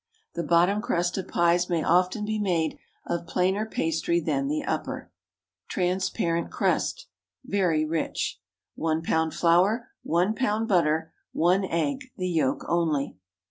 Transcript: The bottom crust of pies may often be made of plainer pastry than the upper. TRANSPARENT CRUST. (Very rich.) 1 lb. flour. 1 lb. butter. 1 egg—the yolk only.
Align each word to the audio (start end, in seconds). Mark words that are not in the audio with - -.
The 0.33 0.41
bottom 0.41 0.81
crust 0.81 1.15
of 1.19 1.27
pies 1.27 1.69
may 1.69 1.83
often 1.83 2.25
be 2.25 2.39
made 2.39 2.79
of 3.05 3.27
plainer 3.27 3.67
pastry 3.67 4.19
than 4.19 4.47
the 4.47 4.63
upper. 4.65 5.11
TRANSPARENT 5.67 6.49
CRUST. 6.49 7.05
(Very 7.45 7.85
rich.) 7.85 8.41
1 8.73 9.03
lb. 9.03 9.31
flour. 9.31 9.89
1 10.01 10.33
lb. 10.33 10.67
butter. 10.67 11.13
1 11.33 11.65
egg—the 11.65 12.29
yolk 12.29 12.65
only. 12.67 13.15